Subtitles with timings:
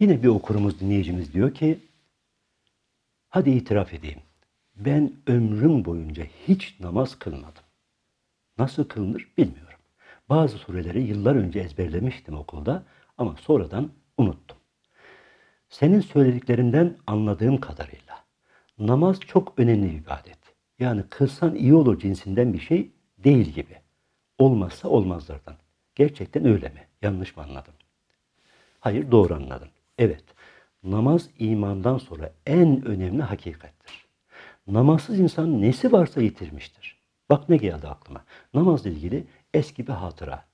[0.00, 1.78] Yine bir okurumuz, dinleyicimiz diyor ki,
[3.28, 4.20] hadi itiraf edeyim.
[4.76, 7.62] Ben ömrüm boyunca hiç namaz kılmadım.
[8.58, 9.78] Nasıl kılınır bilmiyorum.
[10.28, 12.82] Bazı sureleri yıllar önce ezberlemiştim okulda
[13.18, 14.56] ama sonradan unuttum.
[15.68, 18.24] Senin söylediklerinden anladığım kadarıyla
[18.78, 20.38] namaz çok önemli bir ibadet.
[20.78, 23.76] Yani kılsan iyi olur cinsinden bir şey değil gibi.
[24.38, 25.56] Olmazsa olmazlardan.
[25.94, 26.86] Gerçekten öyle mi?
[27.02, 27.74] Yanlış mı anladım?
[28.80, 29.68] Hayır doğru anladım.
[29.98, 30.24] Evet.
[30.82, 34.06] Namaz imandan sonra en önemli hakikattir.
[34.66, 37.00] Namazsız insan nesi varsa yitirmiştir.
[37.30, 38.24] Bak ne geldi aklıma.
[38.54, 40.44] Namazla ilgili eski bir hatıra.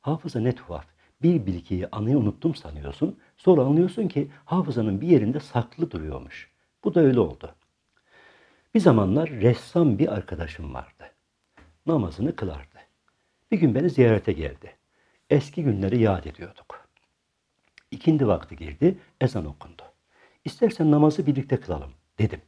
[0.00, 0.86] Hafıza ne tuhaf.
[1.22, 3.18] Bir bilgiyi anıyı unuttum sanıyorsun.
[3.36, 6.50] Sonra anlıyorsun ki hafızanın bir yerinde saklı duruyormuş.
[6.84, 7.54] Bu da öyle oldu.
[8.74, 11.04] Bir zamanlar ressam bir arkadaşım vardı.
[11.86, 12.78] Namazını kılardı.
[13.50, 14.76] Bir gün beni ziyarete geldi.
[15.30, 16.67] Eski günleri yad ediyorduk.
[17.90, 19.82] İkindi vakti girdi, ezan okundu.
[20.44, 22.42] İstersen namazı birlikte kılalım dedim.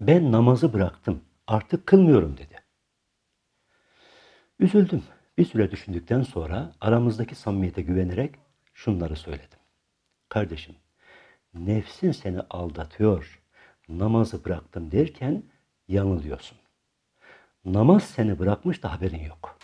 [0.00, 2.62] Ben namazı bıraktım, artık kılmıyorum dedi.
[4.58, 5.02] Üzüldüm.
[5.38, 8.34] Bir süre düşündükten sonra aramızdaki samimiyete güvenerek
[8.74, 9.58] şunları söyledim.
[10.28, 10.76] Kardeşim,
[11.54, 13.42] nefsin seni aldatıyor,
[13.88, 15.42] namazı bıraktım derken
[15.88, 16.58] yanılıyorsun.
[17.64, 19.58] Namaz seni bırakmış da haberin yok.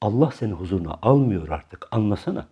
[0.00, 2.48] Allah seni huzuruna almıyor artık anlasana.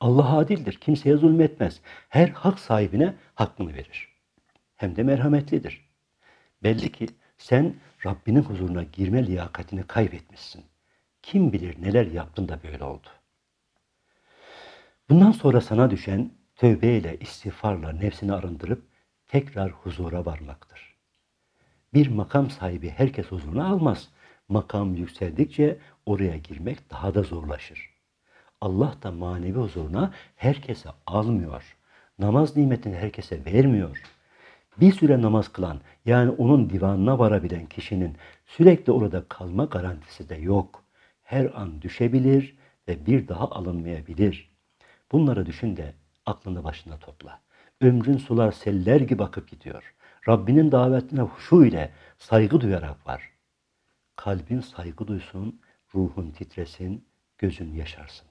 [0.00, 1.80] Allah adildir, kimseye zulmetmez.
[2.08, 4.08] Her hak sahibine hakkını verir.
[4.76, 5.90] Hem de merhametlidir.
[6.62, 7.06] Belli ki
[7.38, 7.74] sen
[8.06, 10.64] Rabbinin huzuruna girme liyakatini kaybetmişsin.
[11.22, 13.08] Kim bilir neler yaptın da böyle oldu.
[15.08, 18.82] Bundan sonra sana düşen tövbeyle, istiğfarla nefsini arındırıp
[19.26, 20.96] tekrar huzura varmaktır.
[21.94, 24.08] Bir makam sahibi herkes huzuruna almaz.
[24.50, 27.90] Makam yükseldikçe oraya girmek daha da zorlaşır.
[28.60, 31.76] Allah da manevi huzuruna herkese almıyor.
[32.18, 34.02] Namaz nimetini herkese vermiyor.
[34.80, 38.16] Bir süre namaz kılan yani onun divanına varabilen kişinin
[38.46, 40.84] sürekli orada kalma garantisi de yok.
[41.22, 42.56] Her an düşebilir
[42.88, 44.50] ve bir daha alınmayabilir.
[45.12, 45.94] Bunları düşün de
[46.26, 47.40] aklını başına topla.
[47.80, 49.94] Ömrün sular seller gibi akıp gidiyor.
[50.28, 53.29] Rabbinin davetine huşu ile saygı duyarak var.
[54.20, 55.60] Kalbin saygı duysun,
[55.94, 57.08] ruhun titresin,
[57.38, 58.26] gözün yaşarsın.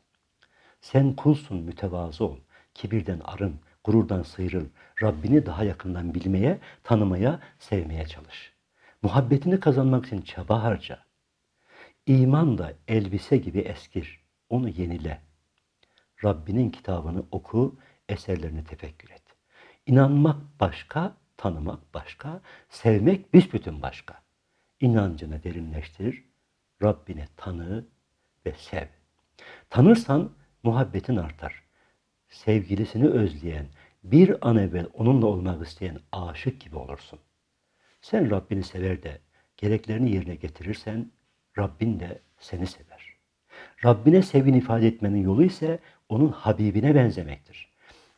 [0.82, 2.38] Sen kulsun, mütevazı ol.
[2.74, 4.66] Kibirden arın, gururdan sıyrıl.
[5.04, 8.54] Rabbini daha yakından bilmeye, tanımaya, sevmeye çalış.
[9.02, 11.00] Muhabbetini kazanmak için çaba harca.
[12.06, 14.24] İman da elbise gibi eskir.
[14.50, 15.22] Onu yenile.
[16.24, 17.80] Rabbinin kitabını oku,
[18.10, 19.24] eserlerini tefekkür et.
[19.86, 24.29] İnanmak başka, tanımak başka, sevmek büsbütün başka.
[24.82, 26.24] İnancını derinleştir,
[26.84, 27.86] Rabbini tanı
[28.46, 28.88] ve sev.
[29.70, 30.32] Tanırsan
[30.64, 31.64] muhabbetin artar.
[32.28, 33.68] Sevgilisini özleyen,
[34.04, 37.20] bir an evvel onunla olmak isteyen aşık gibi olursun.
[38.02, 39.22] Sen Rabbini sever de
[39.58, 41.12] gereklerini yerine getirirsen
[41.58, 43.14] Rabbin de seni sever.
[43.86, 45.80] Rabbine sevgini ifade etmenin yolu ise
[46.10, 47.70] onun Habibine benzemektir.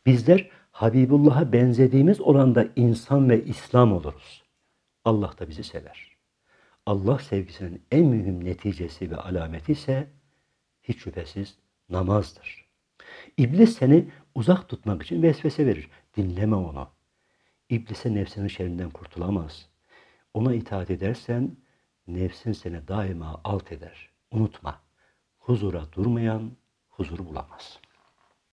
[0.06, 4.42] Bizler Habibullah'a benzediğimiz oranda insan ve İslam oluruz.
[5.04, 6.11] Allah da bizi sever.
[6.86, 10.08] Allah sevgisinin en mühim neticesi ve alameti ise
[10.82, 11.58] hiç şüphesiz
[11.90, 12.66] namazdır.
[13.36, 15.90] İblis seni uzak tutmak için vesvese verir.
[16.16, 16.88] Dinleme onu.
[17.68, 19.68] İblise nefsinin şerrinden kurtulamaz.
[20.34, 21.56] Ona itaat edersen
[22.06, 24.10] nefsin seni daima alt eder.
[24.30, 24.80] Unutma.
[25.38, 26.52] Huzura durmayan
[26.90, 27.80] huzur bulamaz.